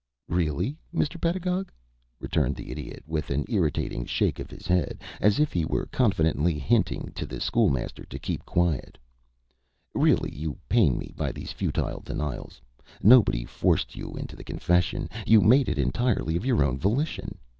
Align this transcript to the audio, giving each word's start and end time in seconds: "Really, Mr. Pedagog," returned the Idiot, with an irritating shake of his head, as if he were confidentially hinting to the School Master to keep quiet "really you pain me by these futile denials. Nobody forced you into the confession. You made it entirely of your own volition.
"Really, 0.29 0.79
Mr. 0.91 1.21
Pedagog," 1.21 1.71
returned 2.19 2.55
the 2.55 2.71
Idiot, 2.71 3.03
with 3.05 3.29
an 3.29 3.45
irritating 3.47 4.03
shake 4.03 4.39
of 4.39 4.49
his 4.49 4.65
head, 4.65 4.99
as 5.19 5.39
if 5.39 5.53
he 5.53 5.63
were 5.63 5.85
confidentially 5.91 6.57
hinting 6.57 7.11
to 7.13 7.23
the 7.27 7.39
School 7.39 7.69
Master 7.69 8.03
to 8.05 8.17
keep 8.17 8.43
quiet 8.43 8.97
"really 9.93 10.33
you 10.33 10.57
pain 10.67 10.97
me 10.97 11.13
by 11.15 11.31
these 11.31 11.51
futile 11.51 11.99
denials. 11.99 12.59
Nobody 13.03 13.45
forced 13.45 13.95
you 13.95 14.09
into 14.15 14.35
the 14.35 14.43
confession. 14.43 15.07
You 15.27 15.39
made 15.39 15.69
it 15.69 15.77
entirely 15.77 16.35
of 16.35 16.47
your 16.47 16.63
own 16.63 16.79
volition. 16.79 17.37